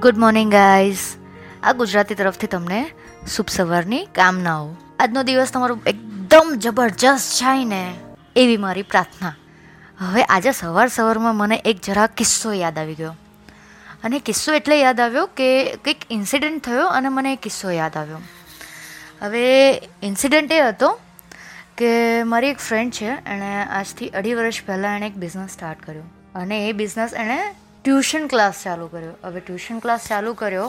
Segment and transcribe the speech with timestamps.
[0.00, 0.98] Good morning guys
[1.62, 2.90] આ ગુજરાતી તરફથી તમને
[3.36, 4.74] શુભ સવારની કામનાઓ.
[5.00, 7.94] આજનો દિવસ તમારો એકદમ જબરજસ્ત જાય ને
[8.36, 9.34] એવી મારી પ્રાર્થના.
[9.98, 13.14] હવે આજે સવાર સવારમાં મને એક જરા કિસ્સો યાદ આવી ગયો.
[14.04, 18.18] અને કિસ્સો એટલે યાદ આવ્યો કે કંઈક ઇન્સિડન્ટ થયો અને મને એ કિસ્સો યાદ આવ્યો.
[19.22, 19.72] હવે
[20.02, 21.00] ઇન્સિડન્ટ એ હતો
[21.76, 26.02] કે મારી એક ફ્રેન્ડ છે, એણે આજથી અઢી વર્ષ પહેલાં એણે એક બિઝનેસ સ્ટાર્ટ કર્યો.
[26.34, 27.54] અને એ બિઝનેસ એણે
[27.86, 29.10] ટ્યુશન ક્લાસ ચાલુ કર્યો.
[29.24, 30.64] હવે ટ્યુશન ક્લાસ ચાલુ કર્યો,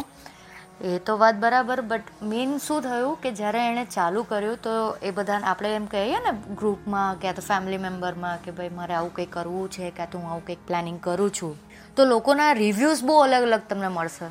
[0.88, 5.13] એ તો વાત બરાબર બટ મેઇન શું થયું કે જ્યારે એણે ચાલુ કર્યું તો એ
[5.20, 9.31] બધા આપણે એમ કહીએ ને ગ્રુપમાં ક્યાં તો ફેમિલી મેમ્બરમાં કે ભાઈ મારે આવું કંઈક
[9.35, 11.55] કરવું છે ક્યાં તો હું આવું કંઈક પ્લાનિંગ કરું છું,
[11.95, 14.27] તો લોકોના રિવ્યૂઝ બહુ અલગ અલગ તમને મળશે.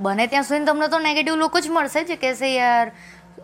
[0.00, 2.90] બને ત્યાં સુધી તમને તો નેગેટિવ લોકો જ મળશે જે કહેશે યાર,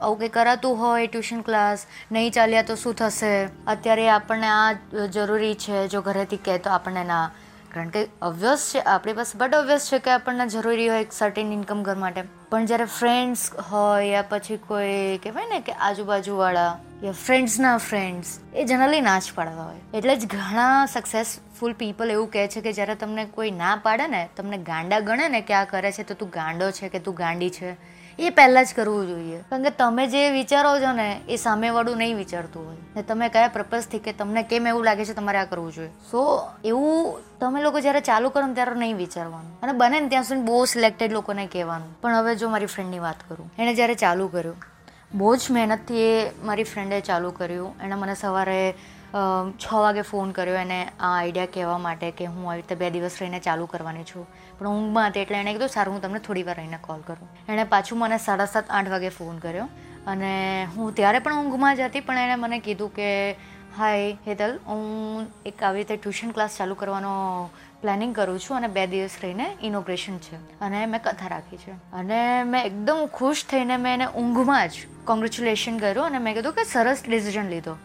[0.00, 3.32] આવું કંઈ કરાતું હોય ટ્યુશન ક્લાસ, નહીં ચાલ્યા તો શું થશે?
[3.74, 7.24] અત્યારે આપણને આ જરૂરી છે, જો ઘરેથી કહે તો આપણને ના.
[7.72, 11.52] કારણ કે ઓબ્વિયસ છે, આપણી પાસે બટ ઓબ્વિયસ છે કે આપણને જરૂરી હોય એક સર્ટેન
[11.52, 12.22] ઇન્કમ ઘર માટે.
[12.50, 18.64] પણ જ્યારે ફ્રેન્ડ્સ હોય યા પછી કોઈ કહેવાય ને કે આજુબાજુવાળા યા ફ્રેન્ડ્સના ફ્રેન્ડ્સ એ
[18.64, 19.80] જનરલી ના જ પાડવા હોય.
[19.94, 24.28] એટલે જ ઘણા સક્સેસફુલ પીપલ એવું કહે છે કે જ્યારે તમને કોઈ ના પાડે ને,
[24.36, 27.50] તમને ગાંડા ગણે ને કે આ કરે છે તો તું ગાંડો છે કે તું ગાંડી
[27.50, 27.72] છે
[28.18, 29.38] એ પહેલાં જ કરવું જોઈએ.
[29.50, 32.76] કારણ કે તમે જે વિચારો છો ને, એ સામેવાળું નહીં વિચારતું હોય.
[32.96, 35.88] ને તમે કયા પર્પઝથી કે તમને કેમ એવું લાગે છે તમારે આ કરવું જોઈએ.
[36.10, 39.60] સો એવું તમે લોકો જ્યારે ચાલુ કરો ને ત્યારે નહીં વિચારવાનું.
[39.62, 42.00] અને બને ને ત્યાં સુધી બહુ સિલેક્ટેડ લોકોને કહેવાનું.
[42.00, 43.52] પણ હવે જો મારી ફ્રેન્ડની વાત કરું.
[43.58, 44.56] એણે જ્યારે ચાલુ કર્યું,
[45.14, 47.74] બહુ જ મહેનતથી એ મારી ફ્રેન્ડે ચાલુ કર્યું.
[47.80, 48.74] એણે મને સવારે
[49.60, 53.18] છ વાગે ફોન કર્યો એને આ આઈડિયા કહેવા માટે કે હું આવી રીતે બે દિવસ
[53.20, 54.26] રહીને ચાલુ કરવાની છું.
[54.58, 57.28] પણ ઊંઘમાં હતી એટલે એણે કીધું, સારું, હું તમને થોડી વાર રહીને કોલ કરું.
[57.48, 59.68] એણે પાછું મને સાડા સાત, આઠ વાગે ફોન કર્યો
[60.06, 63.32] અને હું ત્યારે પણ ઊંઘમાં જ હતી, પણ એણે મને કીધું કે,
[63.78, 67.50] હાય, હેતલ, હું એક આવી રીતે ટ્યુશન ક્લાસ ચાલુ કરવાનો
[67.80, 70.36] પ્લાનિંગ કરું છું અને બે દિવસ રહીને ઇનોગ્રેશન છે.
[70.60, 71.72] અને મેં કથા રાખી છે.
[71.72, 74.72] અને મેં એકદમ ખુશ થઈને મેં એને ઊંઘમાં જ
[75.04, 77.76] કોંગ્રેચ્યુલેશન કર્યું અને મેં કીધું કે સરસ ડિસિઝન લીધો.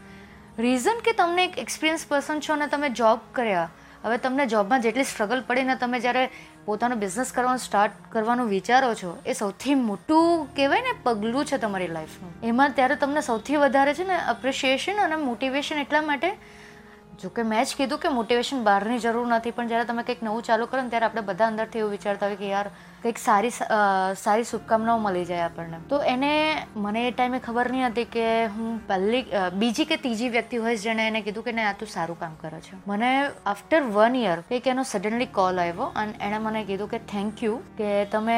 [0.57, 3.69] રીઝન કે તમને એક એક્સપિરિયન્સ પર્સન છો અને તમે જોબ કર્યા.
[4.03, 6.23] હવે તમને જોબમાં જેટલી સ્ટ્રગલ પડીને તમે જ્યારે
[6.66, 11.91] પોતાનો બિઝનેસ કરવાનું સ્ટાર્ટ કરવાનું વિચારો છો, એ સૌથી મોટું કહેવાય ને પગલું છે તમારી
[11.97, 16.29] લાઈફનું એમાં ત્યારે તમને સૌથી વધારે છે ને અપ્રિશિએશન અને મોટિવેશન એટલા માટે,
[17.22, 20.44] જો કે મેં જ કીધું કે મોટિવેશન બહારની જરૂર નથી, પણ જ્યારે તમે કંઈક નવું
[20.44, 22.67] ચાલુ કરો ને ત્યારે આપણે બધા અંદરથી એવું વિચારતા હોય કે યાર
[23.02, 23.52] કંઈક સારી
[24.24, 25.80] સારી શુભકામનાઓ મળી જાય આપણને.
[25.90, 26.31] તો એને,
[26.85, 28.25] મને એ ટાઈમે ખબર નહીં હતી કે
[28.56, 29.24] હું પહેલી
[29.62, 32.59] બીજી કે ત્રીજી વ્યક્તિ હોય જેણે એને કીધું કે ને, આ તું સારું કામ કરે
[32.68, 32.80] છે.
[32.91, 33.12] મને
[33.53, 37.56] આફ્ટર વન યર કંઈક એનો સડનલી કોલ આવ્યો અને એણે મને કીધું કે થેન્ક યુ
[37.80, 38.38] કે તમે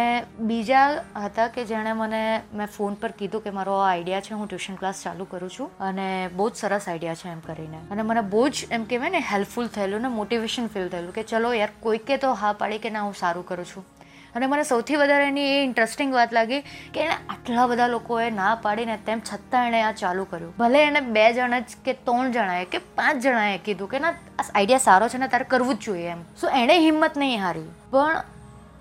[0.52, 0.88] બીજા
[1.26, 5.04] હતા કે જેણે મને, મેં ફોન પર કીધું કે મારો આઈડિયા છે, હું ટ્યુશન ક્લાસ
[5.06, 7.80] ચાલુ કરું છું અને બહુ જ સરસ આઈડિયા છે એમ કરીને.
[7.92, 11.54] અને મને બહુ જ એમ કહેવાય ને હેલ્પફુલ થયેલું ને મોટિવેશન ફીલ થયેલું કે ચલો
[11.62, 13.86] યાર, કોઈકે તો હા પાડી કે ના, હું સારું કરું છું.
[14.36, 16.62] અને મને સૌથી વધારે એની એ ઇન્ટરેસ્ટિંગ વાત લાગી
[16.94, 20.58] કે એણે આટલા બધા લોકોએ ના પાડીને તેમ છતાં એણે આ ચાલુ કર્યું.
[20.58, 24.10] ભલે એને બે જણા જ કે ત્રણ જણાએ કે પાંચ જણાએ કીધું કે ના,
[24.40, 26.22] આ આઈડિયા સારો છે ને તારે કરવું જ જોઈએ એમ.
[26.42, 27.70] સો એણે હિંમત નહીં હારી.
[27.92, 28.24] પણ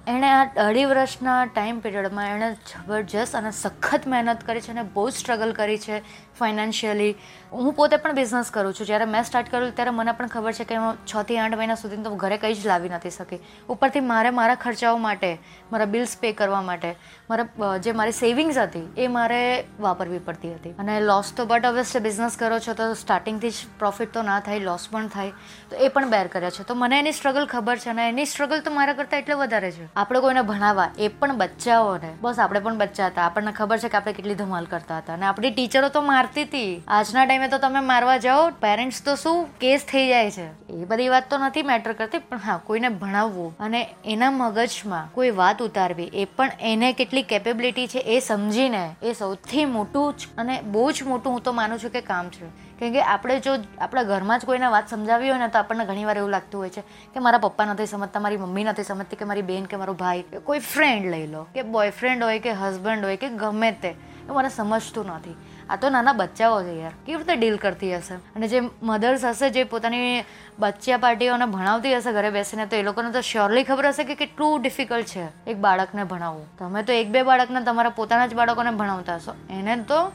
[0.08, 5.04] એણે આ અઢી વર્ષના ટાઈમ પીરિયડમાં એણે જબરજસ્ત અને સખત મહેનત કરી છે અને બહુ
[5.10, 5.98] સ્ટ્રગલ કરી છે
[6.38, 7.14] ફાઇનાન્શિયલી
[7.52, 8.86] હું પોતે પણ બિઝનેસ કરું છું.
[8.86, 12.02] જ્યારે મેં સ્ટાર્ટ કર્યું ત્યારે મને પણ ખબર છે કે હું છથી આઠ મહિના સુધી
[12.02, 13.40] તો ઘરે કંઈ જ લાવી નથી શકી.
[13.68, 15.38] ઉપરથી મારે મારા ખર્ચાઓ માટે,
[15.72, 16.94] મારા બિલ્સ પે કરવા માટે,
[17.30, 19.42] મારા જે મારી સેવિંગ્સ હતી એ મારે
[19.80, 20.74] વાપરવી પડતી હતી.
[20.78, 24.58] અને લોસ તો બટ હવે બિઝનેસ કરો છો તો સ્ટાર્ટિંગથી જ પ્રોફિટ તો ના થાય
[24.58, 25.30] લોસ પણ થાય.
[25.70, 26.62] તો એ પણ બેર કર્યા છે.
[26.62, 29.97] તો મને એની સ્ટ્રગલ ખબર છે અને એની સ્ટ્રગલ તો મારા કરતાં એટલે વધારે છે.
[29.98, 32.10] આપણે કોઈને ભણાવવા, એ પણ બચ્ચાઓને.
[32.22, 33.22] બસ આપણે પણ બચ્ચા હતા.
[33.22, 35.14] આપણને ખબર છે કે આપણે કેટલી ધમાલ કરતા હતા.
[35.14, 36.82] અને આપણી ટીચરો તો મારતી હતી.
[36.88, 40.46] આજના ટાઈમે તો તમે મારવા જાઓ પેરેન્ટ્સ તો શું કેસ થઈ જાય છે.
[40.68, 45.30] એ બધી વાત તો નથી મેટર કરતી, પણ હા, કોઈને ભણાવવું અને એના મગજમાં કોઈ
[45.30, 50.60] વાત ઉતારવી, એ પણ એને કેટલી કેપેબિલિટી છે એ સમજીને એ સૌથી મોટું જ અને
[50.60, 52.67] બહુ જ મોટું હું તો માનું છું કે કામ છે.
[52.78, 56.16] કેમ કે આપણે જો આપણા ઘરમાં જ કોઈને વાત સમજાવી હોય ને તો આપણને ઘણીવાર
[56.16, 56.82] એવું લાગતું હોય છે
[57.14, 60.22] કે મારા પપ્પા નથી સમજતા, મારી મમ્મી નથી સમજતી કે મારી બેન કે મારો ભાઈ
[60.44, 63.88] કોઈ ફ્રેન્ડ લઈ લો, કે બોયફ્રેન્ડ હોય, કે હસબન્ડ હોય, કે ગમે તે,
[64.28, 65.36] એ મને સમજતું નથી.
[65.70, 68.14] આ તો નાના બચ્ચાઓ છે યાર, કેવી રીતે ડીલ કરતી હશે?
[68.14, 70.24] અને જે મધર્સ હશે, જે પોતાની
[70.58, 74.62] બચ્ચા પાર્ટીઓને ભણાવતી હશે ઘરે બેસીને, તો એ લોકોને તો શ્યોરલી ખબર હશે કે કેટલું
[74.62, 76.46] ડિફિકલ્ટ છે એક બાળકને ભણાવવું.
[76.58, 79.34] તમે તો એક બે બાળકને તમારા પોતાના જ બાળકોને ભણાવતા હશો.
[79.50, 80.12] એને તો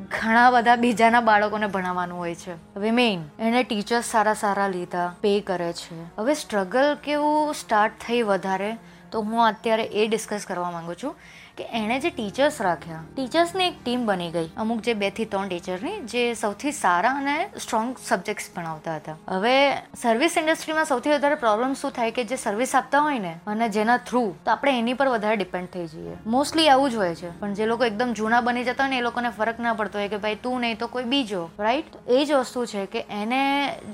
[0.00, 2.52] ઘણા બધા બીજાના બાળકોને ભણાવવાનું હોય છે.
[2.52, 6.04] હવે મેઇન એને ટીચર્સ સારા સારા લીધા પે કરે છે.
[6.18, 8.76] હવે સ્ટ્રગલ કેવું સ્ટાર્ટ થઈ વધારે,
[9.12, 11.16] તો હું અત્યારે એ ડિસ્કસ કરવા માગું છું.
[11.56, 14.48] કે એણે જે ટીચર્સ રાખ્યા ટીચર્સની એક ટીમ બની ગઈ.
[14.62, 19.16] અમુક જે બેથી ત્રણ ટીચરની જે સૌથી સારા અને સ્ટ્રોંગ સબ્જેક્ટ્સ ભણાવતા હતા.
[19.34, 19.54] હવે
[20.02, 23.98] સર્વિસ ઇન્ડસ્ટ્રીમાં સૌથી વધારે પ્રોબ્લેમ શું થાય કે જે સર્વિસ આપતા હોય ને, અને જેના
[24.10, 26.16] થ્રુ તો આપણે એની પર વધારે ડિપેન્ડ થઈ જઈએ.
[26.36, 27.30] મોસ્ટલી આવું જ હોય છે.
[27.40, 30.12] પણ જે લોકો એકદમ જૂના બની જતા હોય ને, એ લોકોને ફરક ના પડતો હોય
[30.14, 33.42] કે ભાઈ તું નહીં તો કોઈ બીજો રાઈટ એ જ વસ્તુ છે કે એને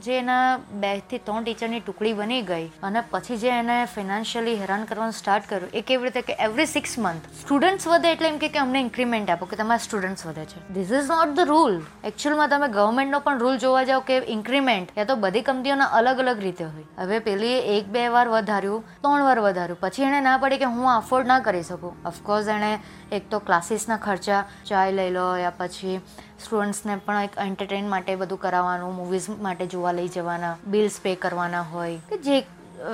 [0.07, 5.19] જે એના બેથી ત્રણ ટીચરની ટુકડી બની ગઈ, અને પછી જે એને ફિનાન્શિયલી હેરાન કરવાનું
[5.21, 8.81] સ્ટાર્ટ કર્યું, એ કેવી રીતે કે એવરી સિક્સ મંથ સ્ટુડન્ટ્સ વધે એટલે એમ કે અમને
[8.85, 10.59] ઇન્ક્રીમેન્ટ આપો, કે તમારા સ્ટુડન્ટ્સ વધે છે.
[10.75, 11.77] This is not the rule
[12.09, 16.43] એકચ્યુઅલમાં તમે ગવર્મેન્ટનો પણ રૂલ જોવા જાઓ કે ઇન્ક્રીમેન્ટ યા તો બધી કંપનીઓના અલગ અલગ
[16.47, 16.85] રીતે હોય.
[16.99, 19.81] હવે પેલી એક બે વાર વધાર્યું, ત્રણ વાર વધાર્યું.
[19.85, 21.97] પછી એણે ના પડે કે હું અફોર્ડ ના કરી શકું.
[22.13, 22.73] ઓફકોર્સ એણે
[23.21, 24.43] એક તો ક્લાસીસના ખર્ચા,
[24.73, 25.97] ચાય લઈ લો યા પછી
[26.45, 31.67] સ્ટુડન્ટ્સને પણ એક એન્ટરટેન માટે બધું કરાવવાનું મૂવીઝ માટે જોવા લઈ જવાના બિલ્સ પે કરવાના
[31.73, 32.45] હોય, કે જે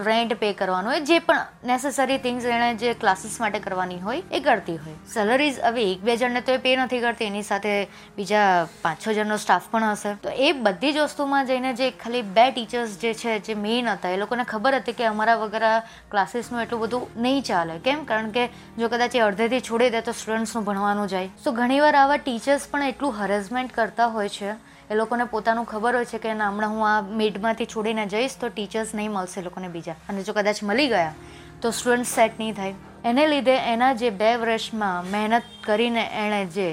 [0.04, 4.40] રેન્ટ પે કરવાનું હોય, જે પણ નેસેસરી થિંગ્સ એણે જે ક્લાસીસ માટે કરવાની હોય, એ
[4.40, 4.94] કરતી હોય.
[5.14, 9.08] સેલરીઝ હવે એક, બે જણને તો એ પે નથી કરતી, એની સાથે બીજા પાંચ છ
[9.08, 10.14] જણનો સ્ટાફ પણ હશે.
[10.14, 14.08] તો એ બધી જ વસ્તુમાં જઈને જે ખાલી બે ટીચર્સ જે છે, જે મેઇન હતા,
[14.08, 17.78] એ લોકોને ખબર હતી કે અમારા વગર ક્લાસીસનું એટલું બધું નહીં ચાલે.
[17.78, 18.04] કેમ?
[18.04, 18.46] કારણ કે
[18.78, 21.28] જો કદાચ એ અડધેથી છોડી દે તો સ્ટુડન્ટ્સનું ભણવાનું જાય.
[21.44, 26.04] તો ઘણીવાર આવા ટીચર્સ પણ એટલું હરેસમેન્ટ કરતા હોય છે એ લોકોને પોતાનું ખબર હોય
[26.04, 29.68] છે કે ના, હમણાં હું આ મિડમાંથી છોડીને જઈશ તો ટીચર્સ નહીં મળશે એ લોકોને
[29.68, 29.96] બીજા.
[30.08, 31.14] અને જો કદાચ મળી ગયા,
[31.62, 32.74] તો સ્ટુડન્ટ સેટ નહીં થાય.
[33.04, 36.68] એને લીધે એના જે બે વર્ષમાં મહેનત કરીને એણે જે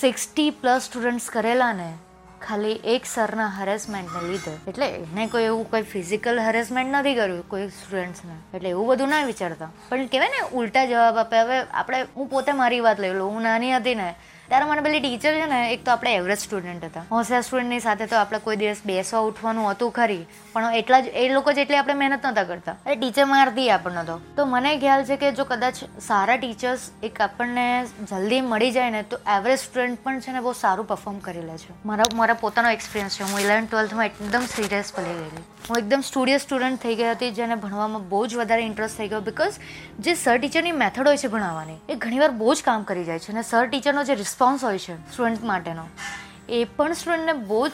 [0.00, 1.90] સિક્સટી પ્લસ સ્ટુડન્ટ્સ કરેલા ને,
[2.40, 4.54] ખાલી એક સરના હરેસમેન્ટને લીધે.
[4.68, 9.24] એટલે એને કોઈ એવું કોઈ ફિઝિકલ હરેસમેન્ટ નથી કર્યું, કોઈ સ્ટુડન્ટ્સને એટલે એવું બધું ના
[9.24, 9.70] વિચારતા.
[9.88, 11.36] પણ કહેવાય ને, ઉલટા જવાબ આપે.
[11.40, 13.32] હવે આપણે, હું પોતે મારી વાત લઈ લઉં.
[13.34, 14.08] હું નાની હતી ને
[14.48, 17.04] ત્યારે મને પેલી ટીચર છે ને, એક તો આપણે એવરેજ સ્ટુડન્ટ હતા.
[17.10, 21.28] હોશિયાર સ્ટુડન્ટની સાથે તો આપણે કોઈ દિવસ બેસવા ઉઠવાનું હતું ખરી, પણ એટલા જ, એ
[21.28, 22.76] લોકો જેટલી આપણે મહેનત નહોતા કરતા.
[22.86, 24.20] એ ટીચર મારતી આપણને તો.
[24.36, 29.02] તો મને ખ્યાલ છે કે જો કદાચ સારા ટીચર્સ એક આપણને જલ્દી મળી જાય ને,
[29.02, 31.76] તો એવરેજ સ્ટુડન્ટ પણ છે ને બહુ સારું પરફોર્મ કરી લે છે.
[31.84, 33.24] મારા મારા પોતાનો એક્સપિરિયન્સ છે.
[33.24, 35.44] હું ઇલેવન ટ્વેલ્થમાં એકદમ સિરિયસ પડી ગયેલી.
[35.68, 39.20] હું એકદમ સ્ટુડિયસ સ્ટુડન્ટ થઈ ગઈ હતી, જેને ભણવામાં બહુ જ વધારે ઇન્ટરેસ્ટ થઈ ગયો
[39.20, 39.60] બિકોઝ
[40.00, 43.32] જે સર ટીચરની મેથડ હોય છે ભણાવવાની, એ ઘણીવાર બહુ જ કામ કરી જાય છે.
[43.32, 45.84] અને સર ટીચરનો જે રિસ્પોન્સ હોય છે સ્ટુડન્ટ માટેનો.
[46.48, 47.72] એ પણ સ્ટુડન્ટને બહુ જ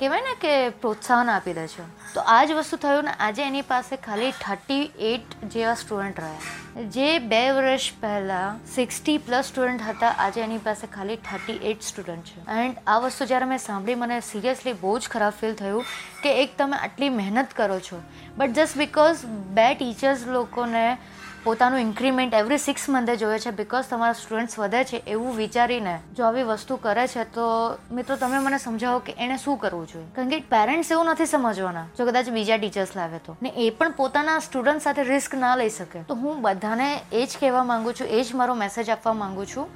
[0.00, 2.14] કહેવાય ને કે પ્રોત્સાહન આપી દે છે.
[2.14, 6.82] તો આ જ વસ્તુ થયું ને આજે એની પાસે ખાલી થર્ટી એટ જેવા સ્ટુડન્ટ રહ્યા.
[6.82, 12.24] જે બે વર્ષ પહેલાં સિક્સટી પ્લસ સ્ટુડન્ટ હતા, આજે એની પાસે ખાલી થર્ટી એટ સ્ટુડન્ટ
[12.24, 12.50] છે.
[12.50, 15.84] એન્ડ આ વસ્તુ જ્યારે મેં સાંભળી, મને સિરિયસલી બહુ જ ખરાબ ફીલ થયું
[16.22, 18.02] કે એક તમે આટલી મહેનત કરો છો.
[18.36, 20.98] બટ જસ્ટ બિકોઝ બે ટીચર્સ લોકોને
[21.46, 26.24] પોતાનું ઇન્ક્રીમેન્ટ એવરી સિક્સ મંથે જોઈએ છે બિકોઝ તમારા સ્ટુડન્ટ્સ વધે છે એવું વિચારીને જો
[26.24, 27.44] આવી વસ્તુ કરે છે તો
[27.92, 30.06] મિત્રો તમે મને સમજાવો કે એણે શું કરવું જોઈએ?
[30.16, 31.86] કારણ કે પેરેન્ટ્સ એવું નથી સમજવાના.
[31.98, 33.36] જો કદાચ બીજા ટીચર્સ લાવે તો.
[33.42, 36.02] ને એ પણ પોતાના સ્ટુડન્ટ સાથે રિસ્ક ના લઈ શકે.
[36.02, 39.68] તો હું બધાને એ જ કહેવા માંગુ છું એ જ મારો મેસેજ આપવા માંગુ છું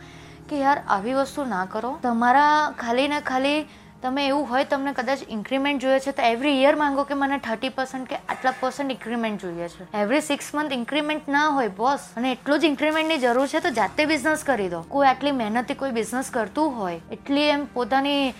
[0.49, 1.99] કે યાર આવી વસ્તુ ના કરો.
[2.02, 3.69] તમારા ખાલી ને ખાલી
[4.02, 7.73] તમે એવું હોય, તમને કદાચ ઇન્ક્રીમેન્ટ જોઈએ છે, તો એવરી યર માંગો કે મને થર્ટી
[7.79, 9.88] પર્સન્ટ કે આટલા પર્સન્ટ ઇન્ક્રીમેન્ટ જોઈએ છે.
[10.02, 14.06] એવરી સિક્સ મંથ ઇન્ક્રીમેન્ટ ના હોય બોસ અને એટલું જ ઇન્ક્રીમેન્ટની જરૂર છે, તો જાતે
[14.12, 14.81] બિઝનેસ કરી દો.
[14.88, 18.32] કોઈ આટલી મહેનતથી કોઈ બિઝનેસ કરતું હોય, એટલી એમ પોતાની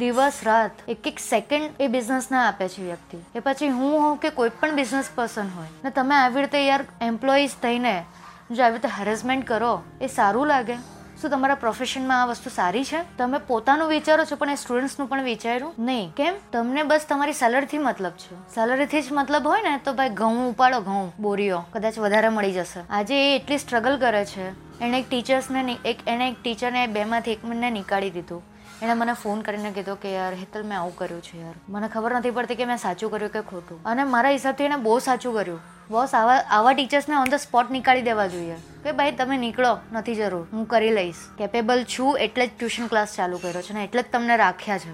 [0.00, 3.22] દિવસ, રાત એક એક સેકન્ડ એ બિઝનેસ ના આપે છે વ્યક્તિ.
[3.34, 6.84] એ પછી હું હોઉં કે કોઈ પણ બિઝનેસ પર્સન હોય, ને તમે આવી રીતે યાર
[7.00, 8.04] એમ્પ્લોઈઝ થઈને
[8.50, 10.76] જો આવી રીતે હેરેસમેન્ટ કરો, એ સારું લાગે.
[11.22, 13.16] શું તમારા પ્રોફેશનમાં આ વસ્તુ સારી છે?
[13.18, 16.12] તમે પોતાનું વિચારો છો પણ એ સ્ટુડન્ટ્સનું પણ વિચાર્યું નહીં.
[16.16, 16.34] કેમ?
[16.52, 18.54] તમને બસ તમારી સેલરીથી મતલબ છે.
[18.54, 21.64] સેલરીથી જ મતલબ હોય ને તો ભાઈ ઘઉં ઉપાડો, ઘઉં, બોરીઓ.
[21.72, 22.80] કદાચ વધારે મળી જશે.
[22.90, 24.50] આજે એ એટલી સ્ટ્રગલ કરે છે.
[24.80, 28.42] એણે એક ટીચર્સને એક એણે એક ટીચરને બેમાંથી એક મને નીકાળી દીધું.
[28.82, 31.54] એણે મને ફોન કરીને કીધો કે, યાર, હેતલ, મેં આવું કર્યું છે યાર.
[31.68, 33.82] મને ખબર નથી પડતી કે મેં સાચું કર્યું કે ખોટું.
[33.84, 35.60] અને મારા હિસાબથી એણે બહુ સાચું કર્યું.
[35.90, 38.54] બોસ આવા આવા ટીચર્સને ઓન ધ સ્પોટ નીકાળી દેવા જોઈએ.
[38.84, 41.14] કે ભાઈ, તમે નીકળો, નથી જરૂર, હું કરી લઈશ.
[41.38, 44.92] કેપેબલ છું એટલે જ ટ્યુશન ક્લાસ ચાલુ કર્યો છે ને એટલે જ તમને રાખ્યા છે.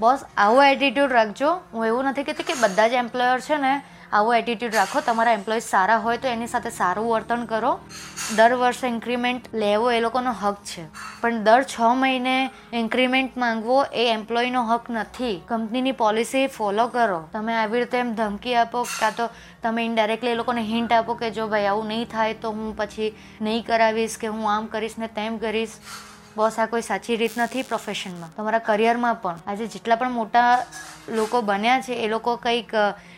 [0.00, 1.60] બોસ આવો એટીટ્યૂડ રાખજો.
[1.72, 5.00] હું એવું નથી કહેતી કે બધા જ એમ્પ્લોયર છે ને, આવો એટીટ્યૂડ રાખો.
[5.00, 7.80] તમારા એમ્પ્લોય સારા હોય તો એની સાથે સારું વર્તન કરો.
[8.36, 11.05] દર વર્ષે ઇન્ક્રીમેન્ટ લેવો એ લોકોનો હક છે.
[11.20, 15.36] પણ દર છ મહિને ઇન્ક્રીમેન્ટ માંગવો એ એમ્પ્લોયનો હક નથી.
[15.48, 17.20] કંપનીની પોલિસી ફોલો કરો.
[17.32, 19.28] તમે આવી રીતે એમ ધમકી આપો કાં તો
[19.62, 23.08] તમે ઇનડાયરેક્ટલી એ લોકોને હિન્ટ આપો કે જો ભાઈ આવું નહીં થાય તો હું પછી
[23.40, 25.78] નહીં કરાવીશ કે હું આમ કરીશ ને તેમ કરીશ.
[26.36, 29.38] બોસ આ કોઈ સાચી રીત નથી પ્રોફેશનમાં તમારા કરિયરમાં પણ.
[29.46, 30.50] આજે જેટલા પણ મોટા
[31.08, 32.74] લોકો બન્યા છે, એ લોકો કંઈક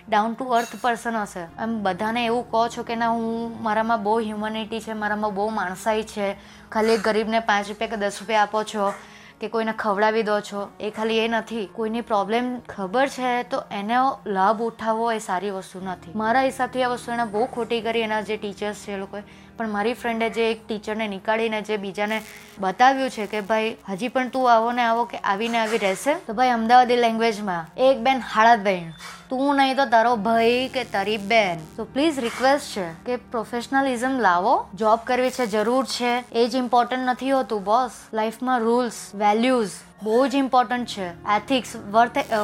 [0.08, 1.44] ડાઉન ટુ અર્થ પર્સન હશે.
[1.62, 6.02] એમ બધાને એવું કહો છો કે ના, હું, મારામાં બહુ હ્યુમનિટી છે, મારામાં બહુ માણસાઈ
[6.02, 6.26] છે.
[6.72, 8.92] ખાલી ગરીબને પાંચ રૂપિયા કે દસ રૂપિયા આપો છો
[9.40, 11.66] કે કોઈને ખવડાવી દો છો, એ ખાલી એ નથી.
[11.74, 16.14] કોઈની પ્રોબ્લેમ ખબર છે તો એનો લાભ ઉઠાવવો એ સારી વસ્તુ નથી.
[16.14, 19.22] મારા હિસાબથી આ વસ્તુ એને બહુ ખોટી કરી, એના જે ટીચર્સ છે એ લોકોએ
[19.58, 22.18] પણ મારી ફ્રેન્ડે જે એક ટીચરને નીકાળીને જે બીજાને
[22.60, 26.14] બતાવ્યું છે કે ભાઈ, હજી પણ તું આવો ને આવો કે આવીને આવી રહેશે?
[26.26, 28.92] તો ભાઈ, અમદાવાદી લેંગ્વેજમાં એક બેન હાળા બેન
[29.30, 31.66] તું નહીં તો તારો ભાઈ કે તારી બેન.
[31.76, 34.54] તો પ્લીઝ રિક્વેસ્ટ છે કે પ્રોફેશનલિઝમ લાવો.
[34.74, 36.12] જોબ કરવી છે જરૂર છે.
[36.32, 41.06] એ જ ઇમ્પોર્ટન્ટ નથી હોતું બોસ લાઈફમાં રૂલ્સ વેલ્યુઝ બહુ જ ઇમ્પોર્ટન્ટ છે.
[41.36, 41.70] એથિક્સ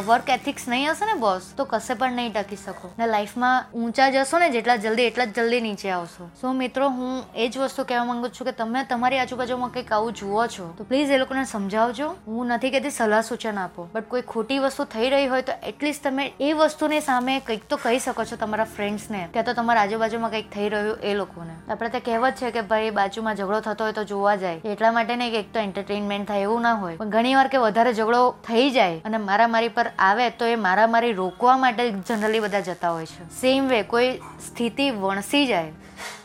[0.08, 2.90] વર્ક એથિક્સ નહીં હશે ને બોસ તો કશે પણ નહીં ટકી શકો.
[2.98, 6.28] ને લાઈફમાં ઊંચા જશો ને, જેટલા જલ્દી, એટલા જ જલ્દી નીચે આવશો.
[6.40, 10.12] સો મિત્રો, હું એ જ વસ્તુ કહેવા માંગુ છું કે તમે તમારી આજુબાજુમાં કંઈક આવું
[10.12, 12.08] જુઓ છો, તો પ્લીઝ એ લોકોને સમજાવજો.
[12.26, 13.86] હું નથી કહેતી સલાહ સૂચન આપો.
[13.94, 17.76] બટ કોઈ ખોટી વસ્તુ થઈ રહી હોય, તો એટલીસ્ટ તમે એ વસ્તુની સામે કંઈક તો
[17.76, 21.54] કહી શકો છો તમારા ફ્રેન્ડ્સને કે તો તમારા આજુબાજુમાં કંઈક થઈ રહ્યું એ લોકોને.
[21.68, 24.60] આપણે તે કહેવત છે કે ભાઈ, બાજુમાં ઝઘડો થતો હોય તો જોવા જાય.
[24.74, 26.96] એટલા માટે નહીં કે એક તો એન્ટરટેનમેન્ટ થાય એવું ના હોય.
[26.96, 31.12] પણ ઘણી વાર કે વધારે ઝઘડો થઈ જાય અને મારામારી પર આવે તો એ મારામારી
[31.12, 33.26] રોકવા માટે જનરલી બધા જતા હોય છે.
[33.40, 34.10] સેમ વે કોઈ
[34.46, 35.72] સ્થિતિ વણસી જાય,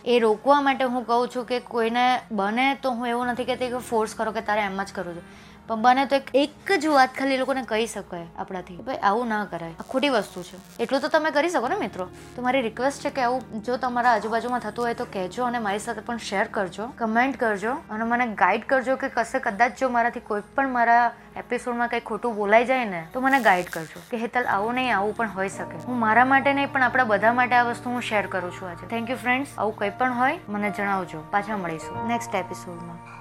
[0.05, 3.83] એ રોકવા માટે હું કહું છું કે કોઈને બને તો હું એવું નથી કહેતી કે
[3.91, 5.23] ફોર્સ કરો કે તારે એમ જ કરવું છે.
[5.69, 9.41] પણ બને તો એક જ વાત ખાલી એ લોકોને કહી શકાય આપણાથી ભાઈ આવું ના
[9.51, 9.75] કરાય.
[9.79, 10.57] આ ખોટી વસ્તુ છે.
[10.83, 12.07] એટલું તો તમે કરી શકો ને મિત્રો.
[12.35, 15.79] તો મારી રિક્વેસ્ટ છે કે આવું જો તમારા આજુબાજુમાં થતું હોય તો કહેજો અને મારી
[15.79, 16.87] સાથે પણ શેર કરજો.
[17.01, 21.89] કમેન્ટ કરજો અને મને ગાઈડ કરજો કે કશે કદાચ જો મારાથી કોઈ પણ મારા એપિસોડમાં
[21.89, 25.37] કંઈ ખોટું બોલાઈ જાય ને, તો મને ગાઈડ કરજો કે હેતલ આવું નહીં, આવું પણ
[25.37, 25.77] હોઈ શકે.
[25.85, 28.83] હું મારા માટે નહીં, પણ આપણા બધા માટે આ વસ્તુ હું શેર કરું છું આજે.
[28.87, 31.23] થેન્ક યુ ફ્રેન્ડ્સ આવું કંઈ પણ હોય, મને જણાવજો.
[31.31, 33.18] પાછા મળીશું નેક્સ્ટ એપિસોડમાં